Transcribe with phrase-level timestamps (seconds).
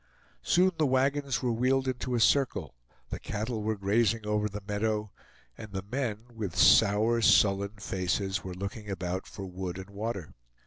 [0.41, 2.73] Soon the wagons were wheeled into a circle;
[3.11, 5.11] the cattle were grazing over the meadow,
[5.55, 10.33] and the men with sour, sullen faces, were looking about for wood and water.